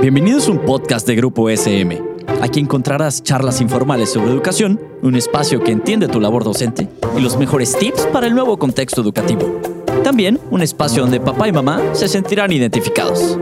[0.00, 2.02] Bienvenidos a un podcast de Grupo SM.
[2.40, 7.36] Aquí encontrarás charlas informales sobre educación, un espacio que entiende tu labor docente y los
[7.36, 9.60] mejores tips para el nuevo contexto educativo.
[10.02, 13.38] También un espacio donde papá y mamá se sentirán identificados.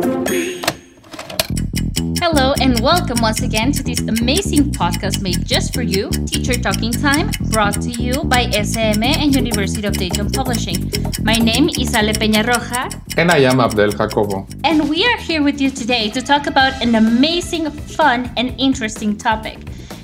[2.23, 6.93] Hello, and welcome once again to this amazing podcast made just for you, Teacher Talking
[6.93, 10.93] Time, brought to you by SM and University of Dayton Publishing.
[11.23, 12.93] My name is Ale Peñarroja.
[13.17, 14.47] And I am Abdel Jacobo.
[14.65, 19.16] And we are here with you today to talk about an amazing, fun, and interesting
[19.16, 19.56] topic.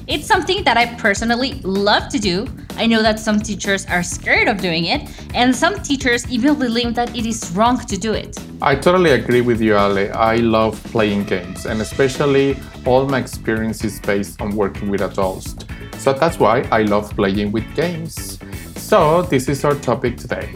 [0.07, 2.47] It's something that I personally love to do.
[2.79, 6.95] I know that some teachers are scared of doing it, and some teachers even believe
[6.95, 8.39] that it is wrong to do it.
[8.61, 10.13] I totally agree with you, Ale.
[10.15, 15.57] I love playing games, and especially all my experience is based on working with adults.
[15.99, 18.39] So that's why I love playing with games.
[18.77, 20.55] So, this is our topic today.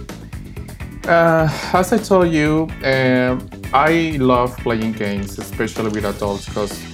[1.04, 3.40] Uh, as I told you, uh,
[3.72, 6.89] I love playing games, especially with adults, because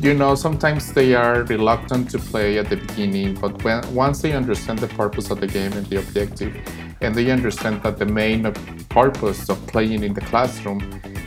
[0.00, 4.32] you know sometimes they are reluctant to play at the beginning but when, once they
[4.32, 6.54] understand the purpose of the game and the objective
[7.00, 8.50] and they understand that the main
[8.88, 10.80] purpose of playing in the classroom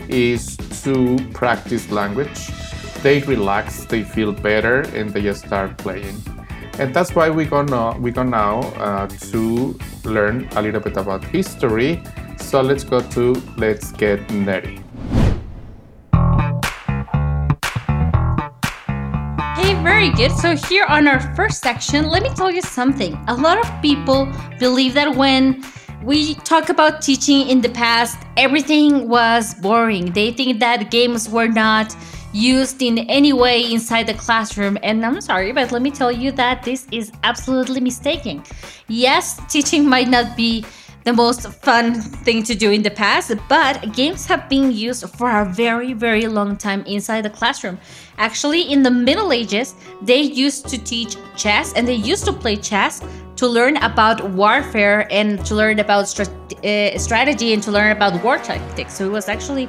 [0.10, 2.52] is to practice language
[3.04, 6.16] they relax they feel better and they start playing.
[6.80, 11.24] And that's why we're gonna we're gonna now uh, to learn a little bit about
[11.26, 12.02] history.
[12.38, 14.83] So let's go to let's get nerdy
[20.04, 20.38] very good.
[20.38, 23.18] So, here on our first section, let me tell you something.
[23.30, 24.28] A lot of people
[24.60, 25.64] believe that when
[26.04, 30.12] we talk about teaching in the past, everything was boring.
[30.12, 31.96] They think that games were not
[32.34, 34.78] used in any way inside the classroom.
[34.84, 38.44] And I'm sorry, but let me tell you that this is absolutely mistaken.
[38.90, 40.66] Yes, teaching might not be
[41.04, 45.30] the most fun thing to do in the past, but games have been used for
[45.42, 47.78] a very, very long time inside the classroom.
[48.18, 52.56] Actually, in the Middle Ages, they used to teach chess and they used to play
[52.56, 53.02] chess
[53.36, 58.38] to learn about warfare and to learn about uh, strategy and to learn about war
[58.38, 58.94] tactics.
[58.94, 59.68] So it was actually,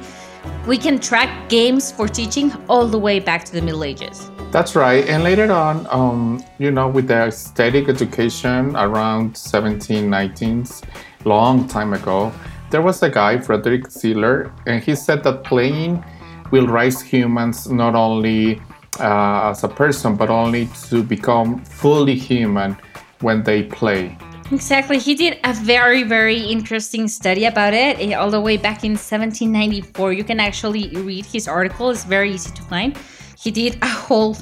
[0.67, 4.29] we can track games for teaching all the way back to the Middle Ages.
[4.51, 5.05] That's right.
[5.09, 10.81] And later on, um, you know, with the aesthetic education around 1719s,
[11.25, 12.31] long time ago,
[12.71, 16.03] there was a guy, Frederick Schiller, and he said that playing
[16.51, 18.61] will raise humans not only
[18.99, 22.77] uh, as a person, but only to become fully human
[23.21, 24.17] when they play.
[24.51, 24.99] Exactly.
[24.99, 28.91] He did a very, very interesting study about it eh, all the way back in
[28.91, 30.13] 1794.
[30.13, 32.95] You can actually read his article, it's very easy to find.
[33.39, 34.37] He did a whole,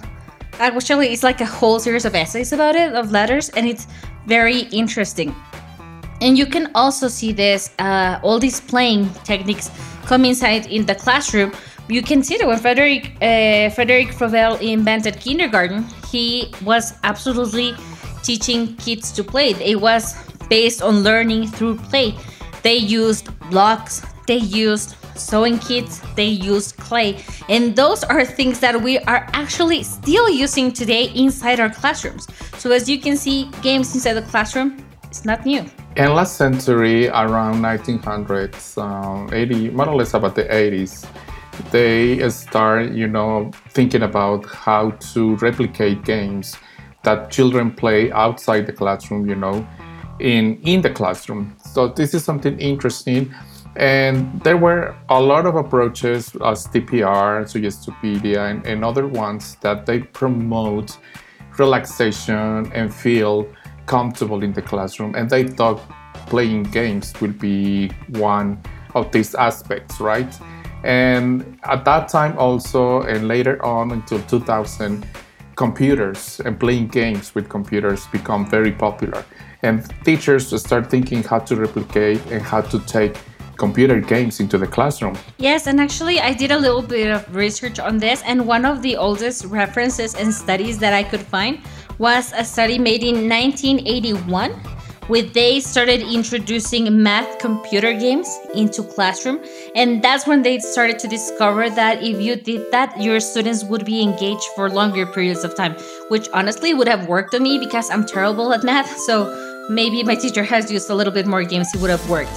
[0.60, 3.88] actually, it's like a whole series of essays about it, of letters, and it's
[4.28, 5.34] very interesting.
[6.24, 9.70] And you can also see this, uh, all these playing techniques
[10.06, 11.52] come inside in the classroom.
[11.90, 17.76] You can see that when Frederick uh, Frederick Froebel invented kindergarten, he was absolutely
[18.24, 19.50] teaching kids to play.
[19.50, 20.16] It was
[20.48, 22.16] based on learning through play.
[22.62, 27.22] They used blocks, they used sewing kits, they used clay.
[27.50, 32.28] And those are things that we are actually still using today inside our classrooms.
[32.58, 34.83] So as you can see, games inside the classroom,
[35.14, 35.64] it's not new.
[35.96, 41.06] In last century, around 1900s, um, 80, more or less about the 80s,
[41.70, 46.56] they start, you know, thinking about how to replicate games
[47.04, 49.68] that children play outside the classroom, you know,
[50.20, 51.56] in in the classroom.
[51.74, 53.32] So this is something interesting.
[53.76, 59.86] And there were a lot of approaches as TPR, Suggestopedia, and, and other ones that
[59.86, 60.98] they promote
[61.60, 63.48] relaxation and feel
[63.86, 65.82] comfortable in the classroom and they thought
[66.28, 68.62] playing games will be one
[68.96, 70.40] of these aspects right
[70.84, 75.06] and at that time also and later on until 2000
[75.56, 79.24] computers and playing games with computers become very popular
[79.64, 83.18] and teachers start thinking how to replicate and how to take
[83.58, 85.16] computer games into the classroom.
[85.38, 88.82] Yes, and actually, I did a little bit of research on this, and one of
[88.82, 91.60] the oldest references and studies that I could find
[91.98, 94.52] was a study made in 1981
[95.08, 99.40] where they started introducing math computer games into classroom
[99.76, 103.86] and that's when they started to discover that if you did that your students would
[103.86, 105.74] be engaged for longer periods of time
[106.08, 109.28] which honestly would have worked on me because i'm terrible at math so
[109.70, 112.32] maybe my teacher has used a little bit more games it would have worked.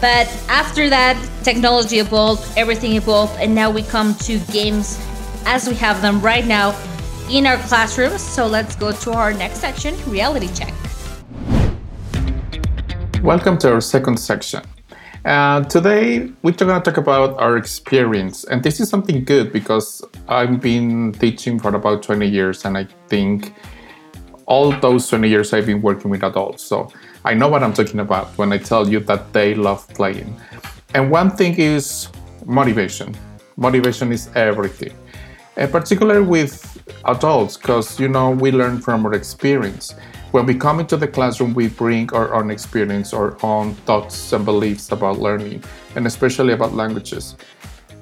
[0.00, 4.98] But after that technology evolved everything evolved and now we come to games
[5.46, 6.72] as we have them right now
[7.30, 8.20] in our classrooms.
[8.20, 10.74] So let's go to our next section reality check.
[13.22, 14.62] Welcome to our second section.
[15.24, 18.44] Uh, today, we're going to talk about our experience.
[18.44, 22.86] And this is something good because I've been teaching for about 20 years, and I
[23.08, 23.54] think
[24.44, 26.62] all those 20 years I've been working with adults.
[26.62, 26.92] So
[27.24, 30.38] I know what I'm talking about when I tell you that they love playing.
[30.92, 32.08] And one thing is
[32.44, 33.16] motivation.
[33.56, 34.92] Motivation is everything.
[35.56, 36.73] And particularly with
[37.04, 39.94] adults, because you know we learn from our experience.
[40.32, 44.44] When we come into the classroom, we bring our own experience, our own thoughts and
[44.44, 45.62] beliefs about learning,
[45.94, 47.36] and especially about languages.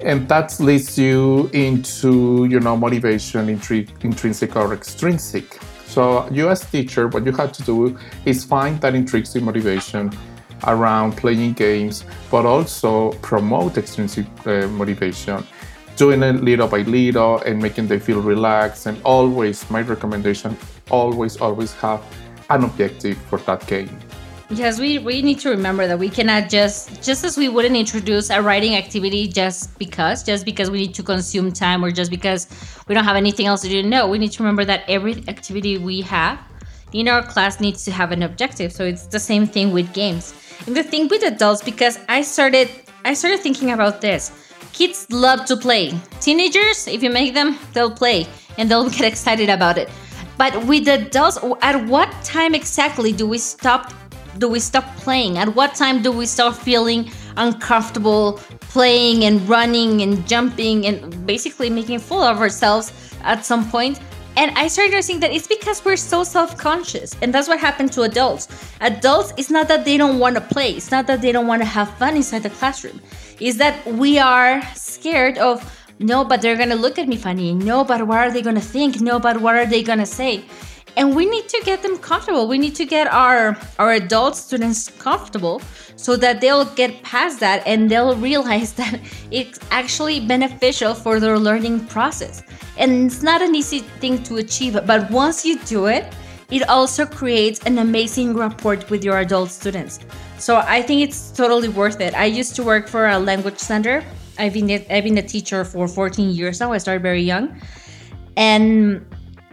[0.00, 5.60] And that leads you into, you know, motivation, intrinsic or extrinsic.
[5.86, 10.10] So you as teacher, what you have to do is find that intrinsic motivation
[10.64, 15.46] around playing games, but also promote extrinsic uh, motivation,
[15.96, 18.86] doing it little by little and making them feel relaxed.
[18.86, 20.56] And always, my recommendation,
[20.90, 22.02] always, always have
[22.50, 23.90] an objective for that game.
[24.50, 28.28] Yes, we, we need to remember that we cannot just just as we wouldn't introduce
[28.28, 32.48] a writing activity just because, just because we need to consume time or just because
[32.86, 33.82] we don't have anything else to do.
[33.82, 36.38] No, we need to remember that every activity we have
[36.92, 38.72] in our class needs to have an objective.
[38.72, 40.34] So it's the same thing with games.
[40.66, 42.68] And the thing with adults, because I started
[43.06, 44.30] I started thinking about this.
[44.72, 45.92] Kids love to play.
[46.20, 48.26] Teenagers, if you make them, they'll play
[48.58, 49.90] and they'll get excited about it.
[50.38, 53.92] But with adults, at what time exactly do we stop
[54.38, 55.36] do we stop playing?
[55.36, 61.68] At what time do we start feeling uncomfortable playing and running and jumping and basically
[61.68, 62.92] making fool of ourselves
[63.24, 64.00] at some point?
[64.36, 67.14] And I started to think that it's because we're so self conscious.
[67.20, 68.48] And that's what happened to adults.
[68.80, 71.62] Adults, it's not that they don't want to play, it's not that they don't want
[71.62, 73.00] to have fun inside the classroom.
[73.40, 75.62] It's that we are scared of,
[75.98, 77.54] no, but they're going to look at me funny.
[77.54, 79.00] No, but what are they going to think?
[79.00, 80.44] No, but what are they going to say?
[80.96, 82.46] And we need to get them comfortable.
[82.48, 85.62] We need to get our our adult students comfortable
[85.96, 89.00] so that they'll get past that and they'll realize that
[89.30, 92.42] it's actually beneficial for their learning process.
[92.76, 96.12] And it's not an easy thing to achieve but once you do it
[96.50, 100.00] it also creates an amazing rapport with your adult students.
[100.38, 102.14] So i think it's totally worth it.
[102.14, 104.04] I used to work for a language center.
[104.38, 106.72] I've been i've been a teacher for 14 years now.
[106.72, 107.60] I started very young.
[108.36, 109.04] And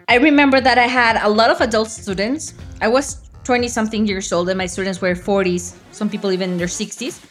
[0.10, 2.56] I remember that I had a lot of adult students.
[2.82, 6.58] I was 20 something years old and my students were 40s, some people even in
[6.58, 7.24] their 60s.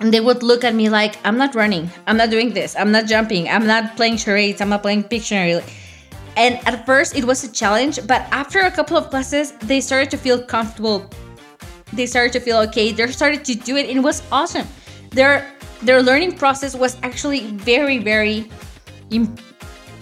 [0.00, 2.90] And they would look at me like, I'm not running, I'm not doing this, I'm
[2.90, 5.62] not jumping, I'm not playing charades, I'm not playing Pictionary.
[6.36, 10.10] And at first it was a challenge, but after a couple of classes, they started
[10.10, 11.08] to feel comfortable.
[11.92, 12.90] They started to feel okay.
[12.90, 14.66] They started to do it, and it was awesome.
[15.10, 15.46] Their
[15.82, 18.50] their learning process was actually very, very,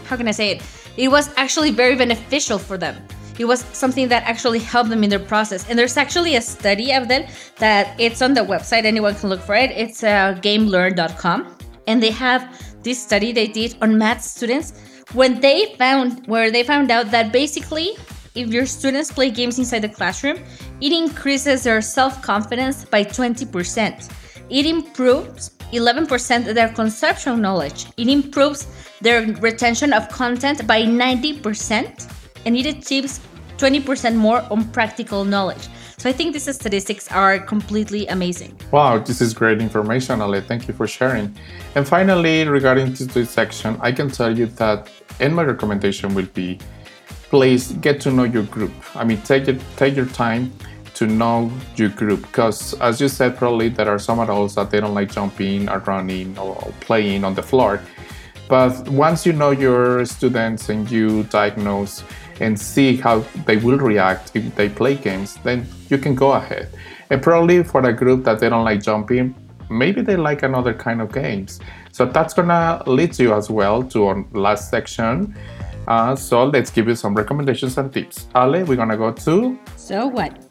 [0.05, 0.63] how can I say it?
[0.97, 2.97] It was actually very beneficial for them.
[3.39, 5.69] It was something that actually helped them in their process.
[5.69, 8.85] And there's actually a study of that that it's on the website.
[8.85, 9.71] Anyone can look for it.
[9.71, 11.57] It's uh, gamelearn.com.
[11.87, 12.43] And they have
[12.83, 14.75] this study they did on math students
[15.15, 17.97] when they found where they found out that basically
[18.35, 20.39] if your students play games inside the classroom,
[20.81, 24.13] it increases their self-confidence by 20%.
[24.51, 27.87] It improves 11% of their conceptual knowledge.
[27.97, 28.67] It improves
[29.01, 32.13] their retention of content by 90%,
[32.47, 33.21] and it achieves
[33.57, 35.69] 20% more on practical knowledge.
[35.99, 38.59] So I think these statistics are completely amazing.
[38.71, 40.41] Wow, this is great information, Ale.
[40.41, 41.37] Thank you for sharing.
[41.75, 44.89] And finally, regarding this section, I can tell you that,
[45.21, 46.59] and my recommendation will be,
[47.29, 48.73] please get to know your group.
[48.97, 50.51] I mean, take it, take your time
[51.01, 54.81] to know your group because as you said probably there are some adults that they
[54.81, 57.81] don't like jumping or running or playing on the floor.
[58.51, 62.05] But once you know your students and you diagnose
[62.41, 66.69] and see how they will react if they play games then you can go ahead.
[67.09, 69.35] And probably for a group that they don't like jumping
[69.71, 71.61] maybe they like another kind of games.
[71.93, 75.35] So that's gonna lead you as well to our last section.
[75.89, 78.27] Uh, so let's give you some recommendations and tips.
[78.37, 80.50] Ale we're gonna go to so what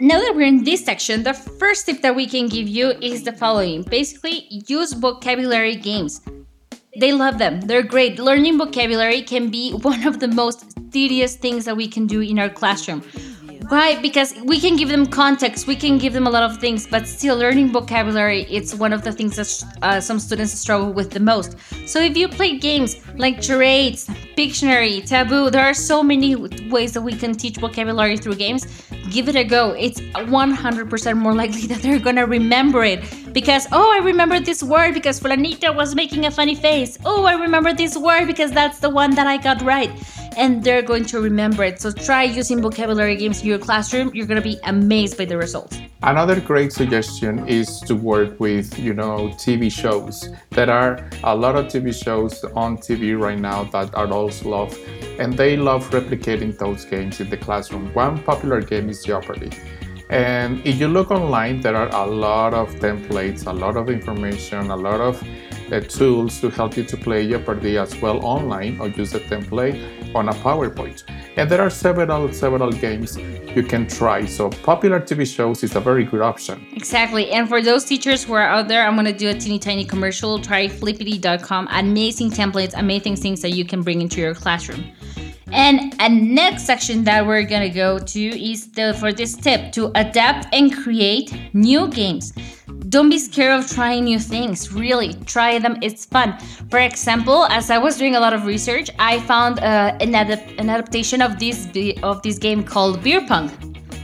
[0.00, 3.24] now that we're in this section, the first tip that we can give you is
[3.24, 3.82] the following.
[3.82, 6.20] Basically, use vocabulary games.
[6.98, 7.60] They love them.
[7.62, 8.18] They're great.
[8.18, 12.38] Learning vocabulary can be one of the most tedious things that we can do in
[12.38, 13.02] our classroom.
[13.68, 14.00] Why?
[14.00, 17.06] Because we can give them context, we can give them a lot of things, but
[17.06, 21.20] still learning vocabulary, it's one of the things that uh, some students struggle with the
[21.20, 21.54] most.
[21.84, 24.06] So if you play games like charades,
[24.38, 26.34] Pictionary, Taboo, there are so many
[26.70, 28.66] ways that we can teach vocabulary through games.
[29.10, 29.72] Give it a go.
[29.72, 34.94] It's 100% more likely that they're gonna remember it because, oh, I remember this word
[34.94, 36.96] because Fulanita was making a funny face.
[37.04, 39.90] Oh, I remember this word because that's the one that I got right
[40.36, 41.80] and they're going to remember it.
[41.80, 44.10] So try using vocabulary games in your classroom.
[44.14, 45.78] You're going to be amazed by the results.
[46.02, 50.28] Another great suggestion is to work with, you know, TV shows.
[50.50, 54.78] There are a lot of TV shows on TV right now that adults love,
[55.18, 57.92] and they love replicating those games in the classroom.
[57.94, 59.50] One popular game is Jeopardy.
[60.10, 64.70] And if you look online, there are a lot of templates, a lot of information,
[64.70, 65.22] a lot of
[65.72, 69.76] uh, tools to help you to play Jeopardy as well online or use a template
[70.14, 71.04] on a PowerPoint.
[71.36, 74.26] And there are several, several games you can try.
[74.26, 76.66] So popular TV shows is a very good option.
[76.74, 77.30] Exactly.
[77.30, 79.84] And for those teachers who are out there, I'm going to do a teeny tiny
[79.84, 80.38] commercial.
[80.38, 81.68] Try flippity.com.
[81.70, 84.84] Amazing templates, amazing things that you can bring into your classroom.
[85.52, 89.90] And a next section that we're gonna go to is the for this tip to
[89.94, 92.32] adapt and create new games.
[92.88, 94.72] Don't be scared of trying new things.
[94.72, 95.76] Really, try them.
[95.82, 96.38] It's fun.
[96.70, 100.70] For example, as I was doing a lot of research, I found uh, an, an
[100.70, 101.68] adaptation of this
[102.02, 103.50] of this game called Beer Pong.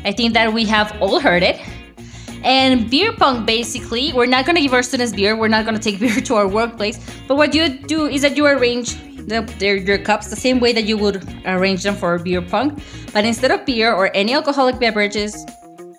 [0.05, 1.61] I think that we have all heard it.
[2.45, 5.35] And beer pong, basically, we're not gonna give our students beer.
[5.35, 6.99] We're not gonna take beer to our workplace.
[7.27, 8.97] But what you do is that you arrange
[9.27, 12.81] the, their, your cups the same way that you would arrange them for beer pong.
[13.13, 15.45] But instead of beer or any alcoholic beverages,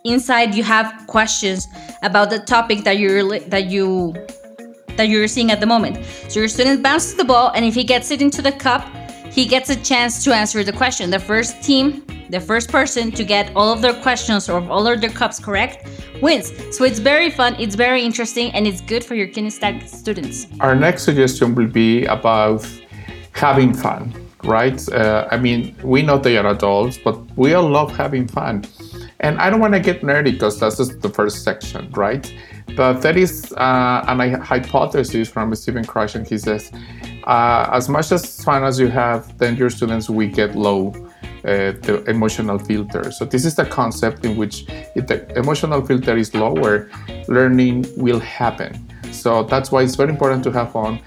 [0.04, 1.68] inside you have questions
[2.04, 4.14] about the topic that you're that you
[4.96, 6.06] that you're seeing at the moment.
[6.30, 8.88] So your student bounces the ball, and if he gets it into the cup,
[9.30, 11.10] he gets a chance to answer the question.
[11.10, 15.02] The first team, the first person to get all of their questions or all of
[15.02, 15.88] their cups correct
[16.22, 16.54] wins.
[16.72, 20.48] So it's very fun, it's very interesting, and it's good for your kinesthetic students.
[20.62, 22.66] Our next suggestion will be about
[23.36, 24.14] having fun,
[24.46, 24.82] right?
[24.90, 28.64] Uh, I mean, we know they are adults, but we all love having fun.
[29.20, 32.34] And I don't want to get nerdy because that's just the first section, right?
[32.78, 36.28] But that is uh, an hypothesis from Stephen Krashen.
[36.28, 36.72] He says,
[37.26, 40.94] uh, as much as fun as you have, then your students will get low
[41.44, 43.12] uh, the emotional filter.
[43.12, 44.66] So this is the concept in which
[44.96, 46.90] if the emotional filter is lower,
[47.28, 48.86] learning will happen.
[49.12, 51.00] So that's why it's very important to have fun.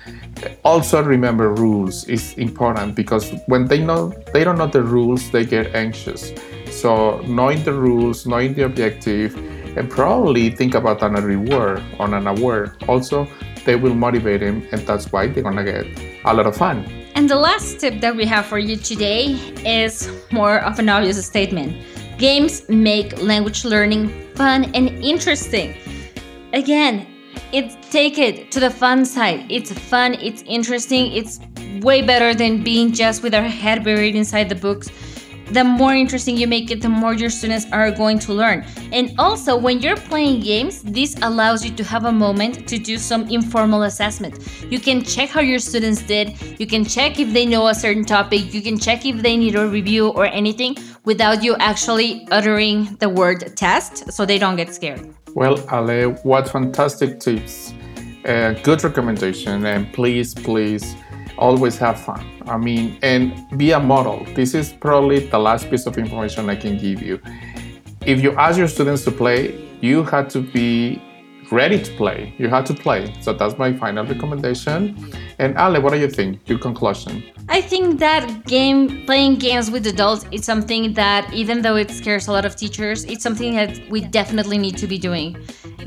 [0.65, 5.45] Also remember rules is important because when they know they don't know the rules, they
[5.45, 6.33] get anxious.
[6.71, 9.37] So knowing the rules, knowing the objective,
[9.77, 12.83] and probably think about an reward on an award.
[12.89, 13.29] Also,
[13.65, 15.87] they will motivate them, and that's why they're gonna get
[16.25, 16.85] a lot of fun.
[17.15, 21.25] And the last tip that we have for you today is more of an obvious
[21.25, 21.77] statement.
[22.19, 25.75] Games make language learning fun and interesting.
[26.53, 27.07] Again,
[27.53, 29.47] it's take it to the fun side.
[29.49, 31.41] It's fun, it's interesting, it's
[31.81, 34.91] way better than being just with our head buried inside the books
[35.51, 38.65] the more interesting you make it, the more your students are going to learn.
[38.93, 42.99] And also, when you're playing games, this allows you to have a moment to do
[42.99, 44.47] some informal assessment.
[44.71, 48.05] You can check how your students did, you can check if they know a certain
[48.05, 52.97] topic, you can check if they need a review or anything without you actually uttering
[52.97, 55.15] the word test so they don't get scared.
[55.39, 57.73] Well, Ale, what fantastic tips.
[58.25, 60.97] Uh, good recommendation, and please, please
[61.39, 62.27] always have fun.
[62.49, 64.27] I mean, and be a model.
[64.35, 67.21] This is probably the last piece of information I can give you.
[68.05, 71.01] If you ask your students to play, you have to be
[71.51, 72.35] ready to play.
[72.39, 73.15] You have to play.
[73.21, 74.97] So that's my final recommendation.
[75.39, 76.49] And Ale, what do you think?
[76.49, 77.23] Your conclusion?
[77.49, 82.29] I think that game playing games with adults is something that even though it scares
[82.29, 85.37] a lot of teachers, it's something that we definitely need to be doing.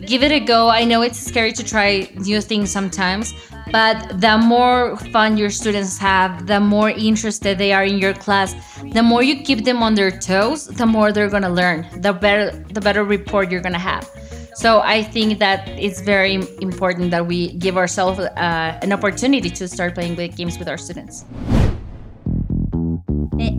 [0.05, 0.69] Give it a go.
[0.69, 3.33] I know it's scary to try new things sometimes,
[3.71, 8.55] but the more fun your students have, the more interested they are in your class,
[8.93, 11.87] the more you keep them on their toes, the more they're going to learn.
[12.01, 14.09] The better the better report you're going to have.
[14.61, 19.67] So I think that it's very important that we give ourselves uh, an opportunity to
[19.67, 21.25] start playing games with our students.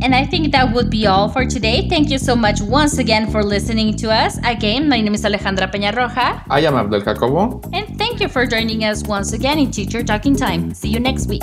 [0.00, 1.88] And I think that would be all for today.
[1.88, 4.38] Thank you so much once again for listening to us.
[4.44, 6.44] Again, my name is Alejandra Peña Peñarroja.
[6.48, 7.60] I am Abdel Jacobo.
[7.72, 10.72] And thank you for joining us once again in Teacher Talking Time.
[10.72, 11.42] See you next week.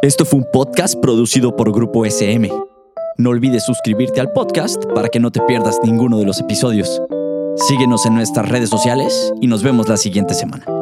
[0.00, 2.75] Esto fue un podcast producido por Grupo SM.
[3.18, 7.00] No olvides suscribirte al podcast para que no te pierdas ninguno de los episodios.
[7.66, 10.75] Síguenos en nuestras redes sociales y nos vemos la siguiente semana.